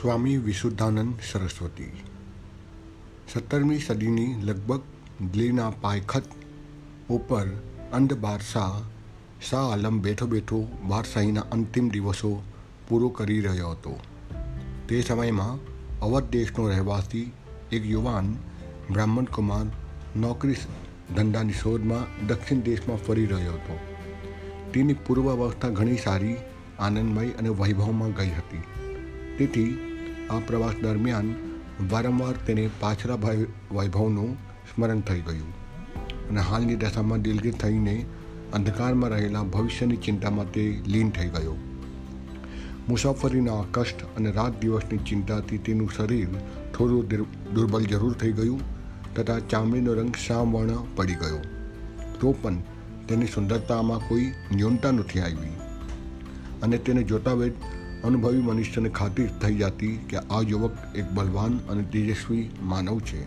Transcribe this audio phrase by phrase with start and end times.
[0.00, 2.02] સ્વામી વિશુદ્ધાનંદ સરસ્વતી.
[3.34, 4.80] સત્તરમી સદીની લગભગ
[5.32, 6.22] દિલ્હીના પાયખત
[7.08, 7.46] ઉપર
[7.92, 8.82] અંધ બાદશાહ
[9.50, 12.42] શાહ આલમ બેઠો બેઠો બાદશાહીના અંતિમ દિવસો
[12.88, 14.00] પૂરો કરી રહ્યો હતો.
[14.88, 15.58] તે સમયમાં
[16.00, 17.32] અવધ દેશનો રહેવાસી
[17.72, 18.36] એક યુવાન
[18.90, 19.66] બ્રાહ્મણ કુમાર
[20.18, 20.54] નોકરી
[21.16, 23.78] ધંધાની શોધમાં દક્ષિણ દેશમાં ફરી રહ્યો હતો.
[24.74, 26.36] તેની પૂર્વ અવસ્થા ઘણી સારી,
[26.78, 28.62] આનંદમય અને વૈભવમાં ગઈ હતી.
[29.38, 29.85] તેથી
[30.30, 31.34] આ પ્રવાસ દરમિયાન
[31.90, 33.14] વારંવાર તેને પાછલા
[33.72, 34.34] વૈભવનું
[34.74, 35.48] સ્મરણ થઈ ગયું.
[36.30, 38.04] અને હાલની દશામાં દિલગીર થઈને
[38.52, 41.56] અંધકારમાં રહેલા ભવિષ્યની ચિંતામાં તે લીન થઈ ગયો.
[42.88, 46.28] મુસાફરીના કષ્ટ અને રાત દિવસની ચિંતાથી તેનું શરીર
[46.78, 47.08] થોડું
[47.54, 48.60] દુર્બલ જરૂર થઈ ગયું
[49.14, 51.38] તથા ચામડીનો રંગ શ્યામવર્ણ પડી ગયો.
[52.20, 52.56] તો પણ
[53.08, 55.48] તેની સુંદરતામાં કોઈ ન્યૂનતા નથી આવી.
[56.62, 57.52] અને તેને જોતા વેદ
[58.04, 63.26] અનુભવી મનુષ્યને ખાતરી થઈ જતી કે આ યુવક એક બલવાન અને તેજસ્વી માનવ છે.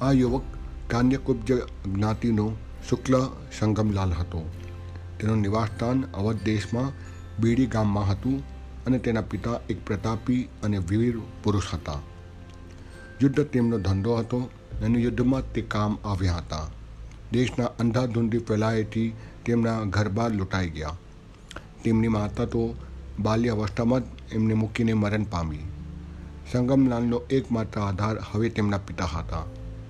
[0.00, 0.42] આ યુવક
[0.88, 1.52] કાન્યકુબ્જ
[1.94, 2.52] જ્ઞાતિનો
[2.88, 4.50] શુક્લ સંગમલાલ હતો.
[5.20, 6.92] તેનું નિવાસસ્થાન અવધ દેશમાં
[7.42, 8.42] બીડી ગામમાં હતું
[8.84, 12.00] અને તેના પિતા એક પ્રતાપી અને વીર પુરુષ હતા.
[13.22, 14.50] યુદ્ધ તેમનો ધંધો હતો
[14.84, 16.70] અને યુદ્ધમાં તે કામ આવ્યા હતા.
[17.32, 19.12] દેશના અંધાધૂંધી ફેલાયેથી
[19.44, 20.96] તેમના ઘરબાર લૂંટાઈ ગયા.
[21.84, 22.74] તેમની માતા તો
[23.20, 25.64] બાલ્ય અવસ્થામાં જ એમને મૂકીને મરણ પામી
[26.52, 29.44] સંગમલાલનો એકમાત્ર આધાર હવે તેમના પિતા હતા.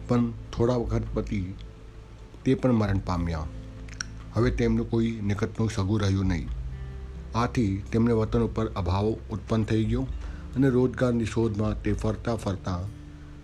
[0.08, 1.54] પણ થોડા વખત પછી
[2.44, 3.46] તે પણ મરણ પામ્યા.
[4.34, 6.48] હવે તેમનું કોઈ નિકટનું સગું રહ્યું નહીં.
[7.34, 10.02] આથી તેમને વતન ઉપર અભાવ ઉત્પન્ન થઈ ગયો
[10.56, 12.78] અને રોજગારની શોધમાં તે ફરતા ફરતા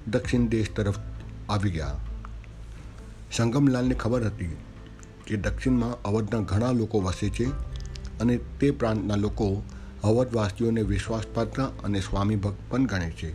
[0.06, 0.98] દક્ષિણ દેશ તરફ
[1.48, 1.96] આવી ગયા.
[3.32, 4.56] સંગમલાલને ખબર હતી
[5.26, 7.46] કે દક્ષિણમાં અવધના ઘણા લોકો વસે છે
[8.20, 9.62] અને તે પ્રાંતના લોકો
[10.04, 13.34] અવધવાસીઓને વિશ્વાસપાત્ર અને સ્વામી ભક્ત પણ ગણે છે.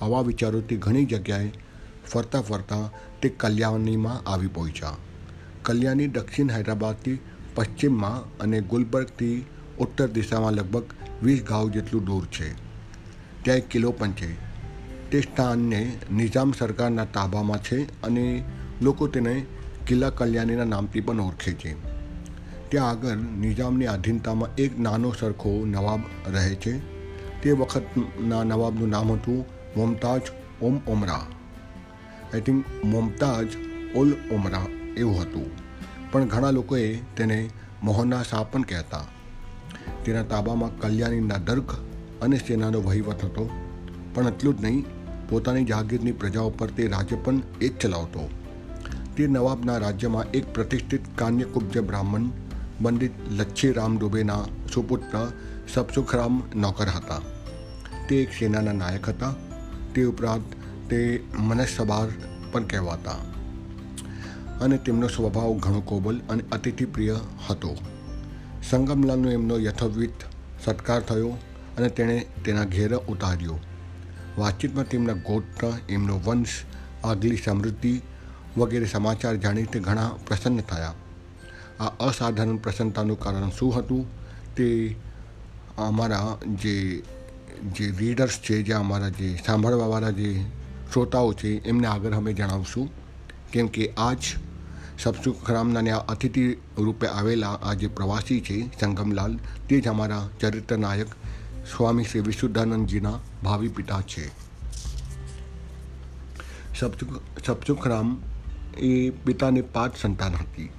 [0.00, 1.52] આવા વિચારોથી ઘણી જગ્યાએ
[2.06, 2.90] ફરતા ફરતા
[3.22, 4.96] તે કલ્યાણીમાં આવી પહોંચ્યા.
[5.62, 7.18] કલ્યાણી દક્ષિણ હૈદરાબાદથી
[7.54, 9.46] પશ્ચિમમાં અને ગુલબર્ગથી
[9.78, 10.84] ઉત્તર દિશામાં લગભગ
[11.22, 12.54] વીસ ગાંવ જેટલું દૂર છે.
[13.42, 14.46] ત્યાં એક કિલ્લો પણ છે.
[15.10, 18.44] તે સ્થાનને નિઝામ સરકારના તાબામાં છે અને
[18.82, 19.46] લોકો તેને
[19.86, 21.85] કિલ્લા કલ્યાણીના નામથી પણ ઓળખે છે.
[22.68, 26.78] ત્યાં આગળ નિઝામની આધીનતામાં એક નાનો સરખો નવાબ રહે છે.
[27.42, 29.44] તે વખતના નવાબનું નામ હતું
[29.76, 30.20] મુમતાજ
[30.62, 31.26] ઓમ ઓમરા
[32.34, 33.46] આઈ થિંક મુમતાજ
[33.94, 34.66] ઓલ ઓમરા
[34.96, 35.50] એવું હતું.
[36.12, 37.50] પણ ઘણા લોકોએ તેને
[37.82, 39.06] મોહનના શાહ પણ કહેતા.
[40.04, 41.70] તેના તાબામાં કલ્યાણીના દર્ગ
[42.22, 43.50] અને સેનાનો વહીવટ હતો.
[44.14, 44.84] પણ એટલું જ નહીં,
[45.28, 48.30] પોતાની જાગીરની પ્રજા ઉપર તે રાજ્ય પણ એ જ ચલાવતો.
[49.16, 52.20] તે નવાબના રાજ્યમાં એક પ્રતિષ્ઠિત કાન્યકુબ્જ બ્રાહ્મણ
[52.82, 54.44] પંડિત લચ્છીરામ દુબેના
[54.74, 55.32] સુપુત્ર
[55.74, 57.20] સબસુખરામ નોકર હતા.
[58.08, 59.34] તે એક સેનાના નાયક હતા.
[59.94, 60.54] તે ઉપરાંત
[60.90, 62.08] તે મનસ્સબાર
[62.52, 63.12] પણ કહેવાતા.
[64.60, 67.16] અને તેમનો સ્વભાવ ઘણો કોબલ અને અતિથિપ્રિય
[67.50, 67.76] હતો.
[68.70, 70.10] સંગમલાલનો એમનો યથોવિત
[70.64, 71.28] સત્કાર થયો
[71.78, 73.58] અને તેણે તેના ઘેર ઉતાર્યો.
[74.38, 76.48] વાતચીતમાં તેમના ગોત્ર, એમનો વંશ,
[77.04, 78.00] આગલી સમૃદ્ધિ
[78.56, 80.94] વગેરે સમાચાર જાણી તે ઘણા પ્રસન્ન થયા.
[81.80, 84.06] આ અસાધારણ પ્રસન્નતાનું કારણ શું હતું?
[84.54, 84.96] તે
[85.78, 87.02] અમારા જે
[87.74, 90.44] જે રીડર્સ છે, જે અમારા જે સાંભળવાવાળા જે
[90.92, 92.90] શ્રોતાઓ છે, એમને આગળ અમે જણાવશું.
[93.52, 94.18] કેમ કે આજ
[94.98, 99.38] સબસુખરામના આ અતિથિ રૂપે આવેલા આ જે પ્રવાસી છે, સંગમલાલ,
[99.68, 101.08] તે જ અમારા ચરિત્ર નાયક
[101.76, 104.28] સ્વામી શ્રી વિશુદ્ધાનંદજીના ભાવિ પિતા છે.
[106.80, 108.22] સબસુખ સબસુખરામ
[108.78, 110.70] એ પિતાને પાંચ સંતાન હતી.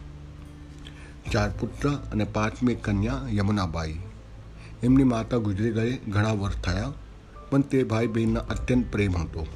[1.31, 3.97] ચાર પુત્ર અને પાંચમી કન્યા યમુનાબાઈ.
[4.83, 6.93] એમની માતા ગુજરી ગઈ, ઘણા વર્ષ થયા,
[7.49, 9.47] પણ તે ભાઈ બહેનના અત્યંત પ્રેમ હતો.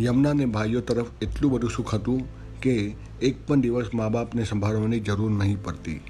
[0.00, 2.26] યમુનાને ભાઈઓ તરફ એટલું બધું સુખ હતું
[2.60, 6.00] કે એક પણ દિવસ મા બાપને સંભાળવાની જરૂર નહીં પડતી.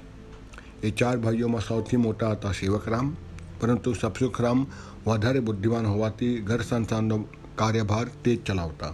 [0.83, 3.15] એ ચાર ભાઈઓમાં સૌથી મોટા હતા સેવકરામ,
[3.59, 4.65] પરંતુ સપસુખરામ
[5.07, 7.17] વધારે બુદ્ધિમાન હોવાથી ઘર સંસારનો
[7.55, 8.93] કાર્યભાર તે જ ચલાવતા.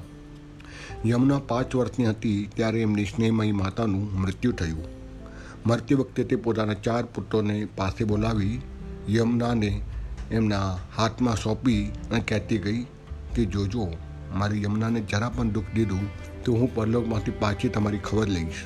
[1.06, 5.03] યમુના પાંચ વર્ષની હતી ત્યારે એમની સ્નેહમયી માતાનું મૃત્યુ થયું.
[5.66, 8.56] મરતી વખતે તે પોતાના ચાર પુત્રોને પાસે બોલાવી
[9.10, 9.72] યમુનાને
[10.32, 10.68] એમના
[10.98, 12.82] હાથમાં સોંપી અને કહેતી ગઈ
[13.36, 13.86] કે જોજો,
[14.38, 16.06] મારી યમુનાને જરા પણ દુઃખ દીધું
[16.44, 18.62] તો હું પરલોકમાંથી પાછી તમારી ખબર લઈશ.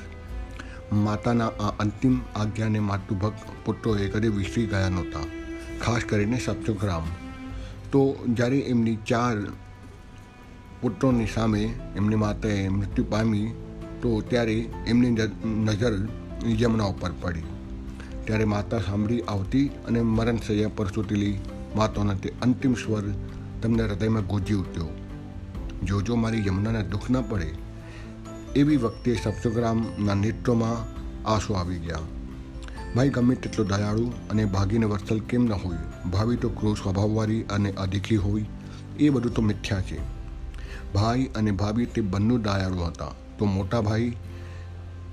[1.04, 5.26] માતાના આ અંતિમ આજ્ઞાને માતૃભક્ત પુત્રોએ કદી વિસરી ગયા નહોતા,
[5.82, 7.08] ખાસ કરીને સપ્તગ્રામ.
[7.92, 8.00] તો
[8.36, 9.36] જ્યારે એમની ચાર
[10.80, 11.62] પુત્રોની સામે
[11.96, 13.48] એમની માતાએ મૃત્યુ પામી,
[14.02, 14.56] તો ત્યારે
[14.86, 15.12] એમની
[15.66, 15.94] નજર
[16.46, 17.42] યમુના ઉપર પડી.
[18.24, 21.38] ત્યારે માતા સાંભળી આવતી અને મરણ સૈયા પર સુતેલી
[21.76, 23.02] માતાનો તે અંતિમ સ્વર
[23.62, 24.88] તમને હૃદયમાં ગુંજી ઉઠ્યો.
[25.84, 27.54] જોજો મારી યમુનાને દુઃખ ન પડે,
[28.56, 30.98] એવી વખતે સપ્તગ્રામના નેત્રોમાં
[31.28, 31.98] આંસુ આવી ગયા.
[32.96, 35.76] ભાઈ, ગમે તેટલો દયાળુ અને ભાગીને વત્સલ કેમ ન હોય?
[36.10, 38.46] ભાવી તો ક્રોધ સ્વભાવવાળી અને અધિકી હોય.
[38.98, 39.98] એ બધું તો મિથ્યા છે.
[40.92, 43.14] ભાઈ અને ભાભી તે બંને દયાળુ હતા.
[43.38, 44.16] તો મોટા ભાઈ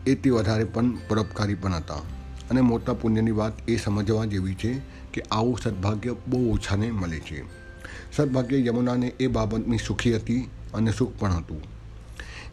[0.08, 1.96] એ તે વધારે પણ પરોપકારી પણ હતા.
[2.52, 4.82] અને મોટા પુણ્યની વાત એ સમજવા જેવી છે
[5.14, 7.44] કે આવું સદભાગ્ય બહુ ઓછાને મળે છે.
[8.16, 11.62] સદભાગ્ય યમુનાને એ બાબતની સુખી હતી અને સુખ પણ હતું.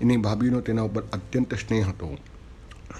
[0.00, 2.18] એની ભાભીનો તેના ઉપર અત્યંત સ્નેહ હતો.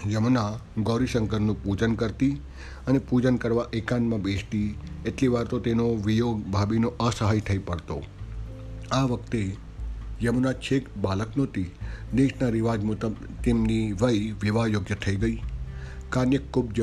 [0.06, 2.40] યમુના ગૌરીશંકરનું પૂજન કરતી
[2.86, 8.02] અને પૂજન કરવા એકાંતમાં બેસતી, એટલી વાર તો તેનો વિયોગ ભાભીનો અસહાય થઈ પડતો.
[8.92, 9.56] આ વખતે
[10.24, 11.70] યમુના છેક બાલક નહોતી.
[12.14, 13.12] દેશના રિવાજ મુજબ
[13.44, 15.42] તેમની વય વિવાહ યોગ્ય થઈ ગઈ.
[16.10, 16.80] કાન્યકુબ્જ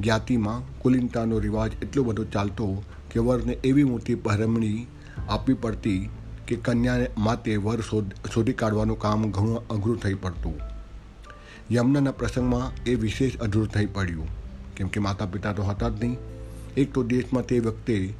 [0.00, 4.86] જ્ઞાતિમાં કુલિનતાનો રિવાજ એટલો બધો ચાલતો કે વરને એવી મોટી પહેરમણી
[5.28, 6.08] આપવી પડતી
[6.46, 7.80] કે કન્યાને માટે વર
[8.34, 10.60] શોધી કાઢવાનું કામ ઘણું અઘરું થઈ પડતું.
[11.72, 14.28] યમુનાના પ્રસંગમાં એ વિશેષ અઘરું થઈ પડ્યું.
[14.74, 16.16] કેમ કે માતા પિતા તો હતા જ નહીં.
[16.76, 18.14] એક તો દેશમાં તે વખતે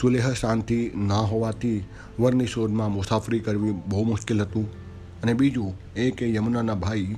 [0.00, 1.84] સુલેહ શાંતિ ના હોવાથી
[2.18, 4.72] વરની શોધમાં મુસાફરી કરવી બહુ મુશ્કેલ હતું.
[5.22, 7.16] અને બીજું એ કે યમુનાના ભાઈ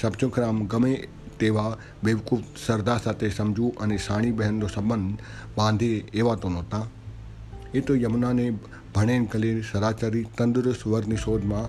[0.00, 5.18] સબચુખરામ ગમે તેવા બેવકૂફ સરદાર સાથે સમજવું અને સાણી બહેનનો સંબંધ
[5.56, 6.86] બાંધે એવા તો નહોતા.
[7.74, 8.50] એ તો યમુનાને
[8.94, 11.68] ભણેન કલીર સરાચરી તંદુરસ્ત વરની શોધમાં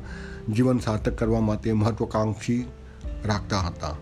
[0.53, 2.65] જીવન સાર્થક કરવા માટે મહત્વાકાંક્ષી
[3.25, 3.97] રાખતા હતા.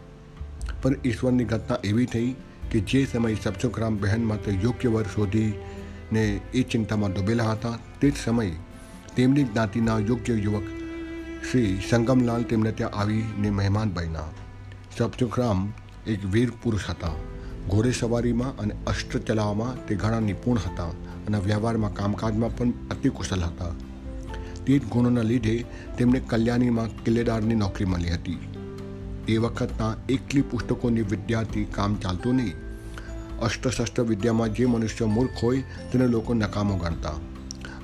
[0.81, 2.35] પણ ઈશ્વરની ઘટના એવી થઈ
[2.71, 5.03] કે જે સમયે સબચુખરામ બહેન માટે યોગ્ય વર
[6.11, 8.51] શોધીને એ ચિંતામાં ડૂબેલા હતા તે જ સમયે
[9.15, 10.63] તેમની જ્ઞાતિના યોગ્ય યુવક
[11.51, 14.31] શ્રી સંગમલાલ તેમને ત્યાં આવીને મહેમાન બન્યા.
[14.97, 15.73] સબચુખરામ
[16.07, 17.11] એક વીર પુરુષ હતા.
[17.69, 20.89] ઘોડે સવારીમાં અને અસ્ત્ર ચલાવવામાં તે ઘણા નિપુણ હતા
[21.27, 23.71] અને વ્યવહારમાં કામકાજમાં પણ અતિ કુશલ હતા.
[24.65, 25.65] તે જ ગુણોના લીધે
[25.97, 28.39] તેમને કલ્યાણીમાં કિલ્લેદારની નોકરી મળી હતી.
[29.27, 32.70] એ વખતના એકલી પુસ્તકોની વિદ્યાર્થી કામ ચાલતું નહીં.
[33.41, 35.61] અસ્ત્રશસ્ત્ર વિદ્યામાં જે મનુષ્ય મૂર્ખ હોય
[35.91, 37.09] તેને લોકો નકામો ગણતા.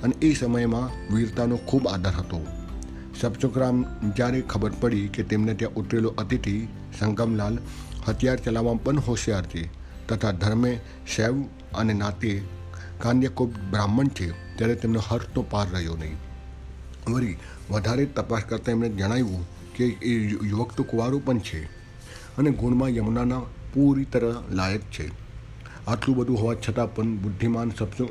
[0.02, 2.46] અને એ સમયમાં વીરતાનો ખૂબ આદર હતો.
[3.20, 3.84] સબચુકરામ
[4.16, 6.68] જ્યારે ખબર પડી કે તેમને ત્યાં ઉતરેલો અતિથિ
[6.98, 7.58] સંગમલાલ
[8.08, 9.70] હથિયાર ચલાવવામાં પણ હોશિયાર છે
[10.06, 10.80] તથા ધર્મે
[11.16, 11.42] શૈવ
[11.74, 12.42] અને નાતે
[13.00, 16.16] કાન્યકુબ બ્રાહ્મણ છે ત્યારે તેમનો હર્ષ તો પાર રહ્યો નહીં.
[17.14, 17.36] વળી
[17.70, 21.64] વધારે તપાસ કરતાં એમણે જણાવ્યું કે એ યુવક તો કુંવારો પણ છે
[22.38, 23.40] અને ગુણમાં યમુનાના
[23.74, 25.27] પૂરી તરહ લાયક છે.
[25.88, 28.08] આટલું બધું હોવા છતાં પણ બુદ્ધિમાન સબસુ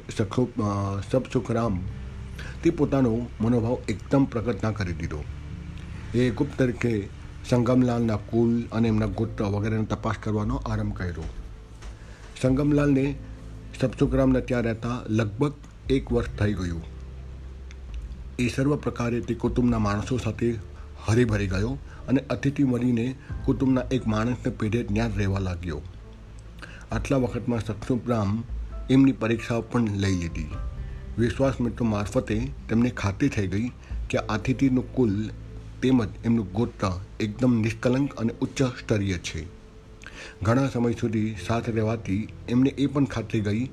[1.12, 1.80] સપસુખરામ
[2.64, 5.24] તે પોતાનો મનોભાવ એકદમ પ્રગટ ના કરી દીધો.
[6.16, 7.10] એ ગુપ્ત તરીકે
[7.50, 11.24] સંગમલાલના કુલ અને એમના ગોત્ર વગેરેની તપાસ કરવાનો આરંભ કર્યો.
[12.42, 13.16] સંગમલાલને
[13.82, 15.54] સપસુખરામને ત્યાં રહેતા લગભગ
[15.90, 16.82] એક વર્ષ થઈ ગયું.
[18.40, 20.50] એ સર્વ પ્રકારે તે કુટુંબના માણસો સાથે
[21.08, 21.78] હરીભરી ગયો
[22.08, 23.16] અને અતિથિ મળીને
[23.46, 25.82] કુટુંબના એક માણસને પેઢે ત્યાં રહેવા લાગ્યો.
[26.92, 28.44] આટલા વખતમાં સક્ષુભરામ
[28.90, 30.50] એમની પરીક્ષાઓ પણ લઈ લીધી.
[31.18, 33.72] વિશ્વાસ મિત્રો મારફતે તેમને ખાતરી થઈ ગઈ
[34.10, 35.30] કે આતિથિનું કુલ
[35.82, 39.46] તેમજ એમનું ગોત્ર એકદમ નિષ્કલંક અને ઉચ્ચ સ્તરીય છે.
[40.44, 43.70] ઘણા સમય સુધી સાથ રહેવાથી એમને એ પણ ખાતરી ગઈ,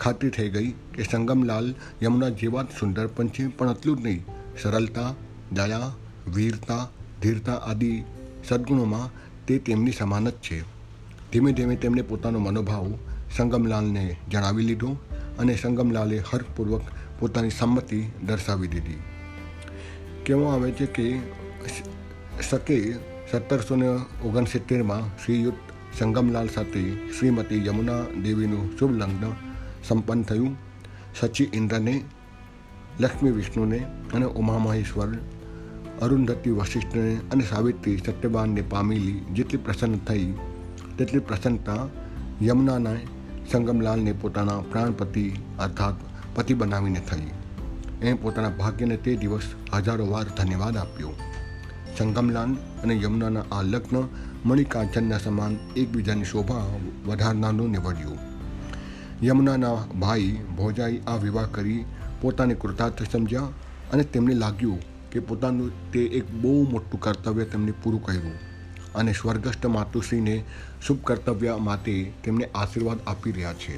[0.00, 4.24] ખાતરી થઈ ગઈ કે સંગમલાલ યમુના જેવા જ સુંદર પણ છે, પણ એટલું જ નહીં.
[4.62, 5.14] સરળતા,
[5.52, 5.94] દયા,
[6.34, 6.88] વીરતા,
[7.22, 8.02] ધીરતા આદિ
[8.48, 9.10] સદગુણોમાં
[9.46, 10.77] તે તેમની સમાન જ છે.
[11.32, 12.92] ધીમે ધીમે તેમણે પોતાનો મનોભાવ
[13.36, 14.96] સંગમલાલને જણાવી લીધો
[15.38, 16.82] અને સંગમલાલે હર્ષપૂર્વક
[17.18, 18.98] પોતાની સંમતિ દર્શાવી દીધી.
[20.26, 21.18] કહેવામાં આવે છે કે
[22.50, 22.92] શકે
[23.32, 23.88] સત્તરસો ને
[24.28, 25.54] ઓગણસિત્તેરમાં શ્રીયુત
[25.98, 29.32] સંગમલાલ સાથે શ્રીમતી યમુના દેવીનું શુભ લગ્ન
[29.88, 30.56] સંપન્ન થયું.
[31.20, 32.04] સચી ઇન્દ્રને,
[33.00, 33.78] લક્ષ્મી વિષ્ણુને
[34.14, 35.08] અને ઉમા મહેશ્વર
[36.02, 40.34] અરુંધતી વશિષ્ઠને અને સાવિત્રી સત્યવાનને પામેલી જેટલી પ્રસન્ન થઈ
[40.98, 41.86] તેટલી પ્રસન્નતા
[42.42, 42.94] યમુનાના
[43.52, 45.94] સંગમલાલને પોતાના પ્રાણપતિ અર્થાત
[46.34, 47.26] પતિ બનાવીને થઈ.
[48.02, 49.42] એ પોતાના ભાગ્યને તે દિવસ
[49.74, 51.12] હજારો વાર ધન્યવાદ આપ્યો.
[51.98, 54.08] સંગમલાલ અને યમુનાના આ લગ્ન
[54.44, 56.64] મણિકાંચનના સમાન એકબીજાની શોભા
[57.06, 58.18] વધારનારું નીવડ્યું.
[59.22, 61.84] યમુનાના ભાઈ ભોજાઈ આ વિવાહ કરી
[62.20, 63.40] પોતાને કૃતાર્થ સમજ્યા
[63.92, 64.78] અને તેમને લાગ્યું
[65.10, 68.57] કે પોતાનું તે એક બહુ મોટું કર્તવ્ય તેમને પૂરું કર્યું.
[68.98, 70.34] અને સ્વર્ગસ્થ માતુશ્રીને
[70.86, 73.76] શુભ કર્તવ્ય માટે તેમને આશીર્વાદ આપી રહ્યા છે.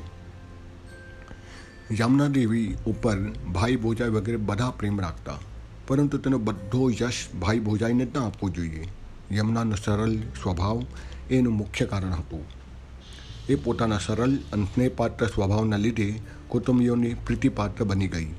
[2.00, 3.16] યમુના દેવી ઉપર
[3.52, 5.38] ભાઈ ભોજાઈ વગેરે બધા પ્રેમ રાખતા,
[5.86, 8.84] પરંતુ તેનો બધો યશ ભાઈ ભોજાઈને ન આપવો જોઈએ.
[9.32, 10.82] યમુનાનો સરળ સ્વભાવ
[11.30, 12.44] એનું મુખ્ય કારણ હતું.
[13.48, 16.08] એ પોતાના સરળ અને સ્નેહપાત્ર સ્વભાવના લીધે
[16.48, 18.30] કુટુંબીઓની પ્રીતિપાત્ર બની ગઈ.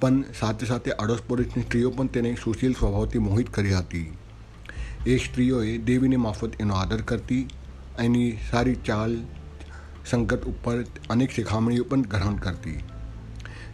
[0.00, 4.08] પણ સાથે સાથે અડોશ પડોશની સ્ત્રીઓ પણ તેને સુશીલ સ્વભાવથી મોહિત કરી હતી.
[5.06, 7.42] એ સ્ત્રીઓએ દેવીની માફત એનો આદર કરતી
[7.98, 9.12] એની સારી ચાલ
[10.04, 12.78] સંકટ ઉપર અનેક શિખામણીઓ પણ ગ્રહણ કરતી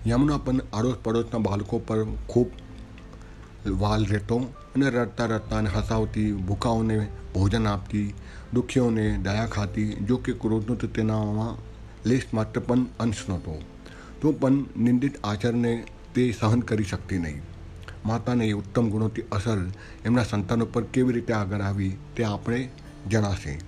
[0.07, 2.59] યમુના પણ આડોશ પડોશના બાળકો પર ખૂબ
[3.79, 4.39] વાલ રહેતો
[4.75, 6.99] અને રડતા રડતા અને હસાવતી ભૂખાઓને
[7.35, 8.05] ભોજન આપતી
[8.53, 11.57] દુઃખીઓને દયા ખાતી જો કે ક્રોધનો તો તેનામાં
[12.05, 13.57] લેશ માત્ર પણ અંશ નહોતો
[14.21, 15.75] તો પણ નિંદિત આચરને
[16.15, 17.52] તે સહન કરી શકતી નહીં
[18.07, 19.59] માતાને એ ઉત્તમ ગુણોથી અસર
[20.05, 22.69] એમના સંતાન ઉપર કેવી રીતે આગળ આવી તે આપણે
[23.11, 23.59] જણાશે.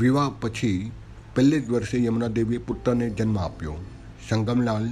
[0.00, 0.92] વિવાહ પછી
[1.34, 3.76] પહેલે જ વર્ષે યમુના દેવીએ પુત્રને જન્મ આપ્યો.
[4.28, 4.88] સંગમલાલ,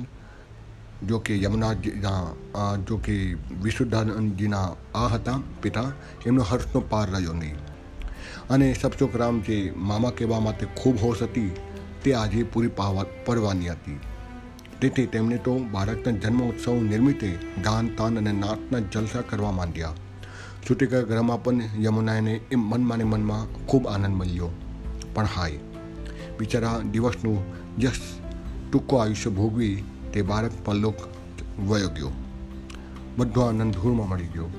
[1.06, 5.92] જો કે યમુનાજીના જો કે વિશુદ્ધાનંદજીના આ હતા પિતા,
[6.26, 7.56] એમનો હર્ષનો પાર રહ્યો નહીં.
[8.50, 11.50] અને સપચોક રામ જે મામા કહેવા માટે ખૂબ હોશ હતી,
[12.04, 14.00] તે આજે પૂરી પાવા પડવાની હતી.
[14.80, 19.94] તેથી તેમણે તો બાળકના જન્મ ઉત્સવ નિર્મિતે દાન, તાન અને નાતના જલસા કરવા માંડ્યા.
[20.70, 24.50] છૂટીકા ગ્રહમાં પણ યમુનાને એ મનમાં ને મનમાં ખૂબ આનંદ મળ્યો.
[25.14, 25.58] પણ હાય,
[26.38, 27.42] બિચારા દિવસનું
[27.78, 28.00] જસ
[28.72, 30.94] ટૂંકો આયુષ્ય ભોગવી તે બાળક પરલોક
[31.68, 32.12] વયો ગયો.
[33.16, 34.50] બધો આનંદ ધૂળમાં મળી ગયો.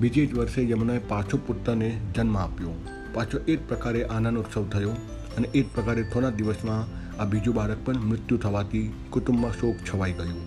[0.00, 2.70] બીજી જ વર્ષે યમુનાએ પાછો પુત્રને જન્મ આપ્યો.
[3.14, 4.90] પાછો એ જ પ્રકારે આનંદ ઉત્સવ થયો
[5.36, 10.14] અને એ જ પ્રકારે થોડા દિવસમાં આ બીજું બાળક પણ મૃત્યુ થવાથી કુટુંબમાં શોક છવાઈ
[10.14, 10.44] ગયું.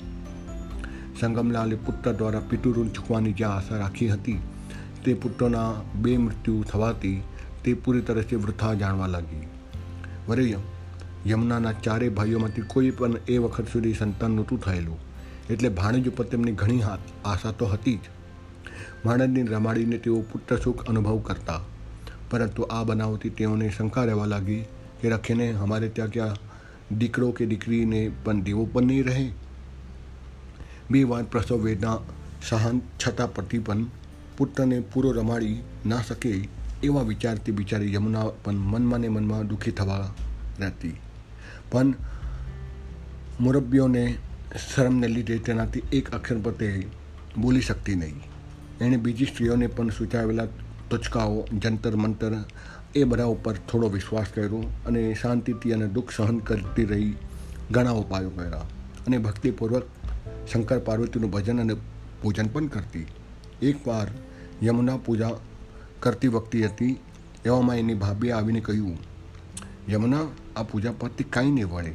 [1.20, 4.40] સંગમલાલે પુત્ર દ્વારા પિતૃઋણ ચૂકવાની જે આશા રાખી હતી,
[5.04, 5.70] તે પુત્રના
[6.04, 7.18] બે મૃત્યુ થવાથી
[7.64, 9.46] તે પૂરી તરફથી વૃથા જાણવા લાગી.
[10.28, 10.46] વરે
[11.28, 15.00] યમુનાના ચારેય ભાઈઓમાંથી કોઈ પણ એ વખત સુધી સંતાન નહોતું થયેલું,
[15.50, 18.06] એટલે ભાણેજ ઉપર તેમની ઘણી આશા તો હતી જ.
[19.06, 21.62] ભાણેજની રમાડીને તેઓ પુત્ર સુખ અનુભવ કરતા,
[22.30, 24.62] પરંતુ આ બનાવથી તેઓને શંકા રહેવા લાગી
[25.02, 26.46] કે રખીને અમારે ત્યાં ક્યાં
[26.92, 29.32] દીકરો કે દીકરીને પણ દેવો પણ નહીં રહે.
[30.92, 31.98] બે વાર પ્રસવ વેદના
[32.50, 33.86] સહન છતાં પતિ પણ
[34.38, 36.48] પુત્રને પૂરો રમાડી ના શકે
[36.84, 40.14] એવા વિચારથી બિચારી યમુના પણ મનમાં ને મનમાં દુઃખી થવા
[40.60, 40.96] રહેતી.
[41.72, 41.94] પણ
[43.40, 44.16] મુરબ્બીઓને
[44.76, 46.88] શરમને લીધે તેનાથી એક અક્ષર પર તે
[47.38, 48.22] બોલી શકતી નહીં.
[48.82, 50.46] એણે બીજી સ્ત્રીઓને પણ સૂચાવેલા
[50.90, 52.32] તુચકાઓ જંતર મંતર
[52.98, 57.14] એ બધા ઉપર થોડો વિશ્વાસ કર્યો અને શાંતિથી અને દુઃખ સહન કરતી રહી
[57.72, 58.60] ઘણા ઉપાયો કર્યા
[59.08, 59.84] અને ભક્તિપૂર્વક
[60.54, 61.74] શંકર પાર્વતીનું ભજન અને
[62.22, 63.06] પૂજન પણ કરતી.
[63.62, 64.08] એકવાર
[64.64, 65.30] યમુના પૂજા
[66.00, 67.00] કરતી વખતે હતી,
[67.46, 68.98] એવામાં એની ભાભીએ આવીને કહ્યું,
[69.90, 70.22] યમુના,
[70.56, 71.94] આ પૂજા પરથી કાંઈ નહીં વળે.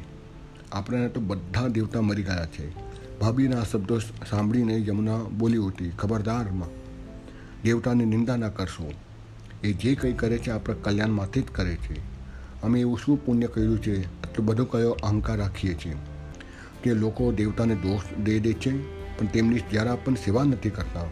[0.71, 2.71] આપણને તો બધા દેવતા મરી ગયા છે.
[3.19, 6.69] ભાભીના શબ્દો સાંભળીને યમુના બોલી ઉઠી ખબરદારમાં
[7.63, 8.91] દેવતાની નિંદા ના કરશો.
[9.63, 11.99] એ જે કંઈ કરે છે, આપણા કલ્યાણમાંથી જ કરે છે.
[12.61, 14.03] અમે એવું શું પુણ્ય કર્યું છે?
[14.03, 15.95] આટલો બધો કયો અહંકાર રાખીએ છીએ?
[16.83, 18.71] કે લોકો દેવતાને દોષ દે દે છે,
[19.17, 21.03] પણ તેમની જરા પણ સેવા નથી કરતા.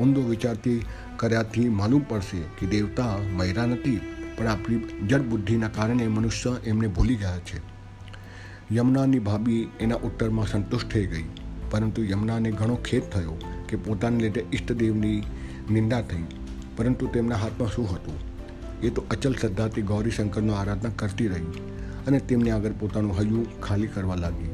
[0.00, 0.84] ઊંધો વિચારથી
[1.16, 4.00] કર્યાથી માલુમ પડશે કે દેવતા મયરા નથી,
[4.36, 4.76] પણ આપણી
[5.08, 7.60] જડબુદ્ધિના કારણે મનુષ્ય એમને ભૂલી ગયા છે.
[8.74, 11.24] યમુનાની ભાભી એના ઉત્તરમાં સંતુષ્ટ થઈ ગઈ,
[11.70, 15.22] પરંતુ યમુનાને ઘણો ખેદ થયો કે પોતાને લીધે ઈષ્ટદેવની
[15.70, 16.24] નિંદા થઈ.
[16.76, 18.18] પરંતુ તેમના હાથમાં શું હતું?
[18.82, 21.62] એ તો અચલ શ્રદ્ધાથી ગૌરીશંકરનો આરાધના કરતી રહી
[22.06, 24.50] અને તેમને આગળ પોતાનું હૈયું ખાલી કરવા લાગી.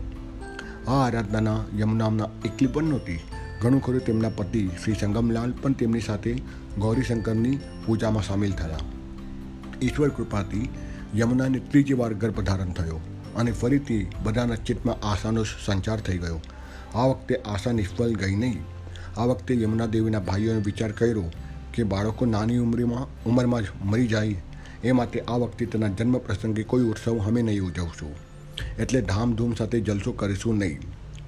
[0.88, 3.18] આ આરાધનાના યમુનામના એકલી પણ નહોતી.
[3.62, 6.34] ઘણું ખરું તેમના પતિ શ્રી સંગમલાલ પણ તેમની સાથે
[6.78, 8.78] ગૌરીશંકરની પૂજામાં સામેલ થયા.
[9.82, 10.68] ઈશ્વર કૃપાથી
[11.16, 13.00] યમુનાને ત્રીજી વાર ગર્ભધારણ થયો
[13.36, 16.40] અને ફરીથી બધાના ચિત્તમાં આશાનો સંચાર થઈ ગયો.
[16.94, 18.58] આ વખતે આશા નિષ્ફળ ગઈ નહીં.
[19.20, 21.24] આ વખતે યમુના દેવીના ભાઈઓનો વિચાર કર્યો
[21.78, 24.36] કે બાળકો નાની ઉંમરીમાં ઉંમરમાં જ મરી જાય
[24.84, 28.14] એ માટે આ વખતે તેના જન્મ પ્રસંગે કોઈ ઉત્સવ અમે નહીં ઉજવશું.
[28.78, 30.80] એટલે ધામધૂમ સાથે જલસો કરીશું નહીં.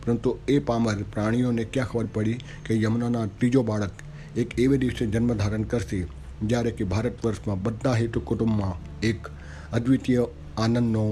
[0.04, 4.04] પરંતુ એ પામર પ્રાણીઓને ક્યાં ખબર પડી કે યમુનાના ત્રીજો બાળક
[4.36, 6.00] એક એવે દિવસે જન્મ ધારણ કરશે,
[6.42, 9.32] જ્યારે કે ભારત વર્ષમાં બધા હેતુ કુટુંબમાં એક
[9.72, 10.28] અદ્વિતીય
[10.58, 11.04] આનંદનો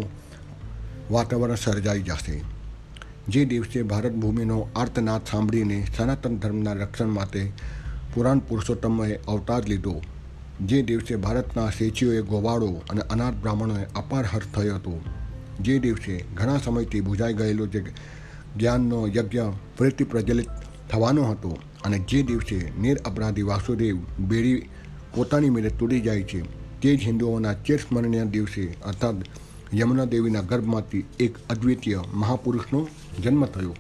[1.11, 2.37] વાતાવરણ સર્જાઈ જશે.
[3.29, 7.43] જે દિવસે ભારત ભૂમિનો આર્તનાદ સાંભળીને સનાતન ધર્મના રક્ષણ માટે
[8.15, 9.95] પુરાણ પુરુષોત્તમોએ અવતાર લીધો.
[10.67, 14.95] જે દિવસે ભારતના શેચીઓએ ગોવાળો અને અનાથ બ્રાહ્મણોએ અપાર હર્ષ થયો હતો.
[15.61, 17.81] જે દિવસે ઘણા સમયથી બુજાઈ ગયેલો જે
[18.57, 19.45] જ્ઞાનનો યજ્ઞ
[19.79, 20.49] ફરીથી પ્રજ્વલિત
[20.91, 21.51] થવાનો હતો
[21.85, 24.69] અને જે દિવસે નિર અપરાધી વાસુદેવ બેડી
[25.15, 26.41] પોતાની મેળે તૂટી જાય છે,
[26.81, 29.17] તે જ હિન્દુઓના ચિરસ્મરણીય દિવસે અર્થાત
[29.75, 32.81] યમુના દેવીના ગર્ભમાંથી એક અદ્વિતીય મહાપુરુષનો
[33.23, 33.75] જન્મ થયો,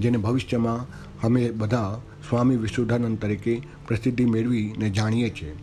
[0.00, 0.86] જેને ભવિષ્યમાં
[1.24, 5.54] અમે બધા સ્વામી વિશુદ્ધાનંદ તરીકે પ્રસિદ્ધિ મેળવીને જાણીએ છીએ.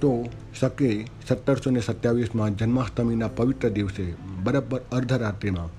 [0.00, 0.24] તો
[0.60, 5.70] શકે સત્તરસો ને સત્યાવીસમાં જન્માષ્ટમીના પવિત્ર દિવસે બરાબર અર્ધરાત્રિમાં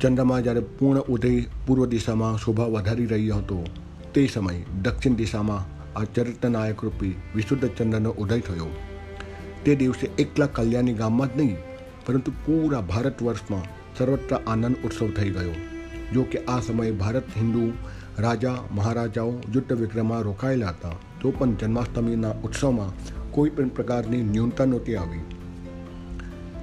[0.00, 3.64] ચંદ્રમા જ્યારે પૂર્ણ ઉદય પૂર્વ દિશામાં શોભા વધારી રહ્યો હતો,
[4.14, 5.62] તે સમયે દક્ષિણ દિશામાં
[5.98, 8.70] આ ચરિત્રનાયક રૂપી વિશુદ્ધ ચંદ્રનો ઉદય થયો.
[9.64, 11.56] તે દિવસે એકલા કલ્યાણી ગામમાં જ નહીં,
[12.06, 13.62] પરંતુ પૂરા ભારત વર્ષમાં
[13.98, 15.73] સર્વત્ર આનંદ ઉત્સવ થઈ ગયો.
[16.12, 17.64] જો કે આ સમયે ભારત હિન્દુ
[18.18, 22.92] રાજા મહારાજાઓ યુદ્ધ વિક્રમમાં રોકાયેલા હતા તો પણ જન્માષ્ટમીના ઉત્સવમાં
[23.30, 25.24] કોઈ પણ પ્રકારની ન્યૂનતા નહોતી આવી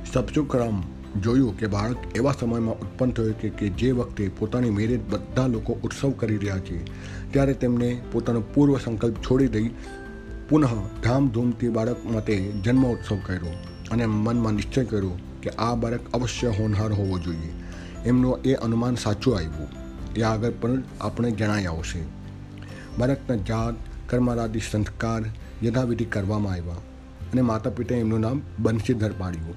[0.05, 0.83] સબસુખરામ
[1.19, 5.77] જોયું કે બાળક એવા સમયમાં ઉત્પન્ન થયો છે કે જે વખતે પોતાની મેરેજ બધા લોકો
[5.83, 6.77] ઉત્સવ કરી રહ્યા છે
[7.31, 9.71] ત્યારે તેમને પોતાનો પૂર્વ સંકલ્પ છોડી દઈ
[10.49, 10.69] પુનઃ
[11.03, 13.55] ધામધૂમથી બાળક માટે જન્મ ઉત્સવ કર્યો
[13.91, 17.51] અને મનમાં નિશ્ચય કર્યો કે આ બાળક અવશ્ય હોનહાર હોવો જોઈએ
[18.05, 19.67] એમનું એ અનુમાન સાચું આવ્યું.
[20.15, 22.01] એ આગળ પણ આપણે જણાઈ આવશે.
[22.99, 23.75] બાળકના જાત
[24.09, 25.23] કર્મારાદિ સંસ્કાર,
[25.63, 29.53] યથાવિધિ કરવામાં આવ્યા અને માતા પિતાએ એમનું નામ બંશીધર પાડ્યું.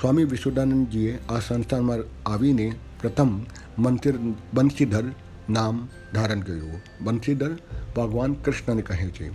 [0.00, 1.98] સ્વામી વિશ્વદાનંદજીએ આ સંસ્થાનમાં
[2.30, 3.40] આવીને પ્રથમ
[3.78, 4.18] મંદિર
[4.54, 5.04] બંશીધર
[5.50, 6.80] નામ ધારણ કર્યું.
[7.00, 7.50] બંશીધર
[7.96, 9.30] ભગવાન કૃષ્ણને કહે છે.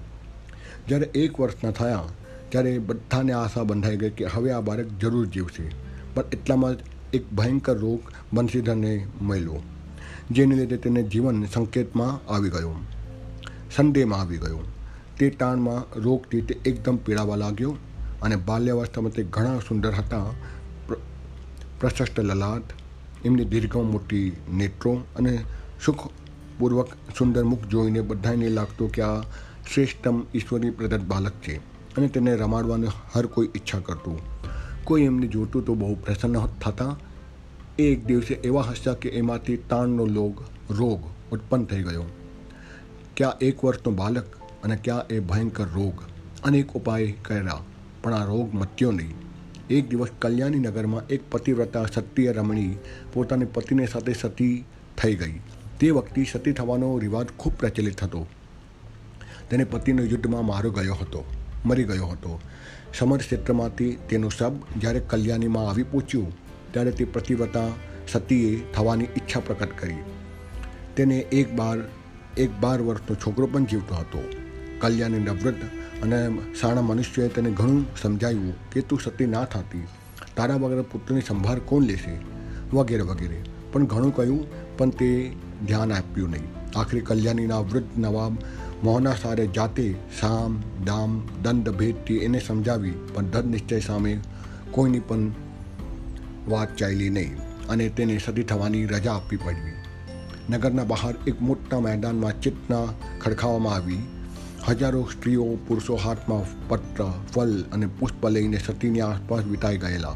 [0.87, 2.03] જ્યારે એક વર્ષના થયા,
[2.49, 5.71] ત્યારે બધાને આશા બંધાઈ ગઈ કે હવે આ બાળક જરૂર જીવશે.
[6.13, 6.75] પણ એટલામાં
[7.17, 8.01] એક ભયંકર રોગ
[8.33, 9.59] બંશીધરને મળ્યો,
[10.31, 12.71] જેને લીધે તેને જીવન સંકેતમાં આવી ગયો,
[13.75, 14.61] સંદેહમાં આવી ગયો.
[15.17, 17.73] તે તાણમાં રોગથી તે એકદમ પીડાવા લાગ્યો
[18.21, 20.27] અને બાલ્યાવસ્થામાં તે ઘણા સુંદર હતા.
[21.79, 22.67] પ્રશસ્ત લલાટ,
[23.25, 24.27] એમની દીર્ઘ મોટી
[24.59, 25.33] નેત્રો અને
[25.85, 29.17] સુખપૂર્વક સુંદર મુખ જોઈને બધાને લાગતું કે આ
[29.69, 31.61] શ્રેષ્ઠતમ ઈશ્વરની પ્રદત્ત બાલક છે
[31.97, 34.19] અને તેને રમાડવાની હર કોઈ ઈચ્છા કરતું.
[34.83, 36.93] કોઈ એમને જોતું તો બહુ પ્રસન્ન થતા.
[37.79, 42.05] એ એક દિવસે એવા હસ્યા કે એમાંથી તાણનો લોગ, રોગ ઉત્પન્ન થઈ ગયો.
[43.17, 45.95] ક્યાં એક વર્ષનો બાલક અને ક્યાં એ ભયંકર રોગ.
[46.43, 47.59] અનેક ઉપાય કર્યા,
[48.03, 49.15] પણ આ રોગ મત્યો નહીં.
[49.69, 52.77] એક દિવસ કલ્યાણી નગરમાં એક પતિવ્રતા સત્ય રમણી
[53.13, 54.55] પોતાની પતિને સાથે સતી
[54.97, 55.35] થઈ ગઈ.
[55.79, 58.27] તે વખતે સતી થવાનો રિવાજ ખૂબ પ્રચલિત હતો.
[59.49, 61.23] તેને પતિનો યુદ્ધમાં મારો ગયો હતો,
[61.65, 62.39] મરી ગયો હતો.
[62.99, 66.33] સમર ક્ષેત્રમાંથી તેનું શબ જ્યારે કલ્યાણીમાં આવી પહોંચ્યું,
[66.71, 67.67] ત્યારે તે પ્રતિવતા
[68.11, 69.95] સતીએ થવાની ઈચ્છા પ્રકટ કરી.
[70.95, 71.77] તેને એક બાર
[72.37, 74.23] એક બાર વર્ષનો છોકરો પણ જીવતો હતો.
[74.79, 75.63] કલ્યાણી નવૃત્ત
[76.03, 79.83] અને સાણા મનુષ્યએ તેને ઘણું સમજાવ્યું કે તું સતી ના થતી.
[80.35, 82.17] તારા વગર પુત્રની સંભાળ કોણ લેશે?
[82.73, 83.41] વગેરે વગેરે.
[83.71, 85.31] પણ ઘણું કહ્યું, પણ તે
[85.67, 86.79] ધ્યાન આપ્યું નહીં.
[86.79, 88.37] આખરી કલ્યાણીના વૃદ્ધ નવાબ
[88.83, 94.19] મોહના સારે જાતે, સામ, દામ, દંડ ભેદથી એને સમજાવી, પણ દૃઢ નિશ્ચય સામે
[94.71, 95.31] કોઈની પણ
[96.47, 97.37] વાત ચાલી નહીં
[97.69, 99.73] અને તેને સદી થવાની રજા આપવી પડી
[100.49, 102.85] નગરના બહાર એક મોટા મેદાનમાં ચિત્તના
[103.21, 104.01] ખડખાવામાં આવી,
[104.67, 110.15] હજારો સ્ત્રીઓ પુરુષો હાથમાં પત્ર ફલ અને પુષ્પ લઈને સતીની આસપાસ વિતાઈ ગયેલા.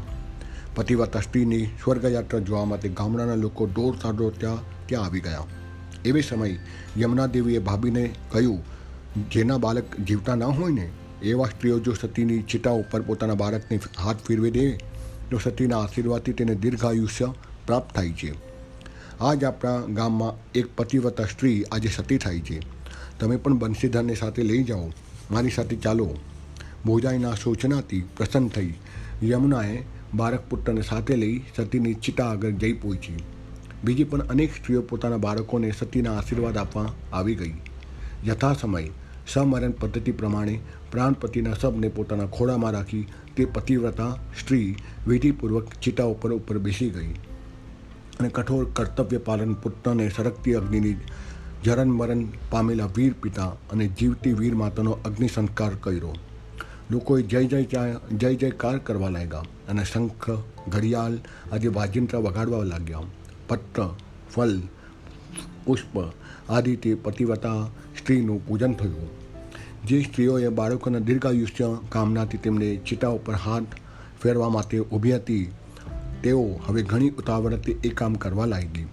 [0.74, 5.46] પતિવતા સ્ત્રીની સ્વર્ગયાત્રા જોવા માટે ગામડાના લોકો દોર સાડો ત્યાં ત્યાં આવી ગયા.
[6.04, 6.58] એવે સમય
[6.98, 8.64] યમુના દેવીએ ભાભીને કહ્યું,
[9.30, 10.88] જેના બાળક જીવતા ન હોય ને,
[11.22, 14.70] એવા સ્ત્રીઓ જો સતીની ચિતા ઉપર પોતાના બાળકને હાથ ફેરવી દે,
[15.30, 17.32] તો સતીના આશીર્વાદથી તેને દીર્ઘાયુષ્ય
[17.66, 18.34] પ્રાપ્ત થાય છે.
[19.20, 22.60] આજ આપણા ગામમાં એક પતિવતા સ્ત્રી આજે સતી થાય છે.
[23.20, 24.92] તમે પણ બંશીધરને સાથે લઈ જાઓ.
[25.30, 26.16] મારી સાથે ચાલો.
[26.86, 28.74] ભોજાઈના સૂચનાથી પ્રસન્ન થઈ
[29.22, 29.82] યમુનાએ
[30.14, 33.16] બાળક પુત્રને સાથે લઈ સતીની ચિતા આગળ જઈ પહોંચી.
[33.84, 37.54] બીજી પણ અનેક સ્ત્રીઓ પોતાના બાળકોને સતીના આશીર્વાદ આપવા આવી ગઈ.
[38.26, 38.88] યથા સમય
[39.28, 40.60] સમરણ પદ્ધતિ પ્રમાણે
[40.92, 44.76] પ્રાણપતિના શબને પોતાના ખોળામાં રાખી તે પતિવ્રતા સ્ત્રી
[45.08, 47.12] વિધિપૂર્વક ચિતા ઉપર ઉપર બેસી ગઈ
[48.20, 50.96] અને કઠોર કર્તવ્ય પાલન પુત્રને સરકતી અગ્નિની
[51.64, 56.14] જરણ મરણ પામેલા વીર પિતા અને જીવતી વીર માતાનો અગ્નિ સંસ્કાર કર્યો.
[56.90, 57.62] લોકોએ જય જય
[58.12, 60.30] જય જયકાર કરવા લાગ્યા અને શંખ,
[60.68, 61.12] ઘડિયાળ
[61.52, 63.02] આજે વાજિંત્ર વગાડવા લાગ્યા.
[63.48, 63.86] પત્ર
[64.30, 64.54] ફલ,
[65.64, 65.94] પુષ્પ
[66.50, 67.60] આદિથી પતિવતા
[67.98, 69.08] સ્ત્રીનું પૂજન થયું.
[69.86, 73.74] જે સ્ત્રીઓએ બાળકોના દીર્ઘાયુષ્ય કામનાથી તેમને ચિતા ઉપર હાથ
[74.22, 75.46] ફેરવા માટે ઊભી હતી.
[76.22, 78.86] તેઓ હવે ઘણી ઉતાવળથી એ કામ કરવા લાગી.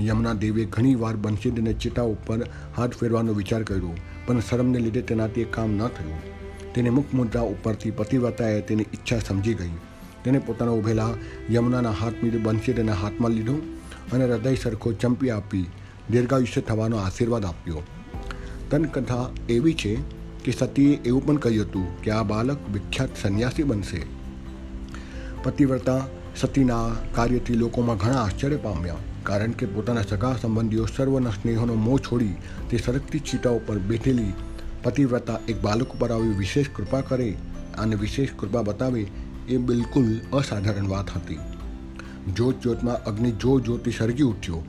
[0.00, 2.38] યમુના દેવીએ ઘણીવાર બંસીદને ચિતા ઉપર
[2.76, 3.94] હાથ ફેરવાનો વિચાર કર્યો,
[4.26, 6.20] પણ શરમને લીધે તેનાથી એ કામ ન થયું.
[6.74, 9.76] તેને મુખ મુદ્રા ઉપરથી પતિવ્રતાએ તેની ઈચ્છા સમજી ગઈ.
[10.24, 11.12] તેને પોતાના ઉભેલા
[11.50, 13.56] યમુનાના હાથ મીધું બંસીદના હાથમાં લીધો.
[14.12, 15.66] અને હૃદય સરખો ચંપી આપી
[16.10, 17.82] દીર્ઘાયુષ્ય થવાનો આશીર્વાદ આપ્યો.
[18.70, 19.92] તનકથા એવી છે
[20.44, 24.00] કે સતીએ એવું પણ કહ્યું હતું કે આ બાળક વિખ્યાત સંન્યાસી બનશે.
[25.44, 26.00] પતિવ્રતા
[26.36, 32.34] સતીના કાર્યથી લોકોમાં ઘણા આશ્ચર્ય પામ્યા, કારણ કે પોતાના સગા સંબંધીઓ સર્વના સ્નેહોનો મોં છોડી
[32.68, 34.32] તે સરકતી ચીટા ઉપર બેઠેલી
[34.84, 37.30] પતિવ્રતા એક બાળક ઉપર આવી વિશેષ કૃપા કરે
[37.78, 39.02] અને વિશેષ કૃપા બતાવે
[39.48, 41.59] એ બિલકુલ અસાધારણ વાત હતી.
[42.36, 44.62] જોત જોતમાં અગ્નિ જો જોતી સળગી ઉઠ્યો.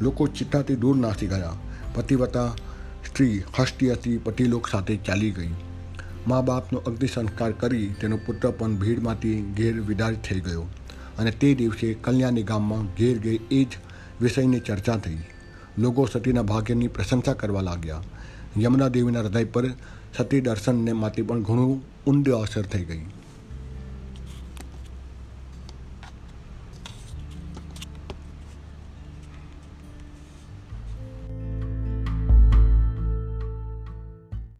[0.00, 1.54] લોકો ચિત્તાથી દૂર નાસી ગયા.
[1.94, 2.48] પતિવતા
[3.08, 5.50] સ્ત્રી હસતી હસતી પતિલોક સાથે ચાલી ગઈ.
[6.28, 10.62] મા બાપનો અગ્નિ સંસ્કાર કરી તેનો પુત્ર પણ ભીડમાંથી ઘેર વિદાય થઈ ગયો
[11.18, 13.68] અને તે દિવસે કલ્યાણી ગામમાં ઘેર ઘેર એ જ
[14.20, 15.18] વિષયની ચર્ચા થઈ.
[15.78, 18.02] લોકો સતીના ભાગ્યની પ્રશંસા કરવા લાગ્યા.
[18.58, 19.66] યમુના દેવીના હૃદય પર
[20.16, 23.04] સતી દર્શનને માટે પણ ઘણું ઊંડી અસર થઈ ગઈ.